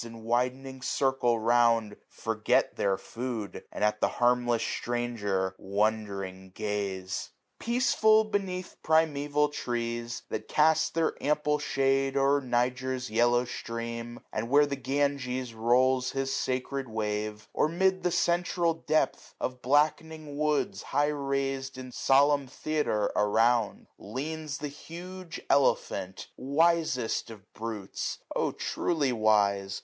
[0.03, 3.63] In widening circle round, forget their food.
[3.71, 7.29] And at the harmless stranger wondering gaze.
[7.59, 13.45] 7 1 5 Peaceful, beneath primeval trees, that cast Their ample shade o'er Niger's yellow
[13.45, 19.61] stream, And where the Ganges rolls his sacred wave; Or mid the central depth of
[19.61, 27.53] blackening woods, High rais'd in solemn theatre around, 720 Leans the huge elephant: wisest of
[27.53, 28.17] brutes!
[28.35, 29.79] O truly wise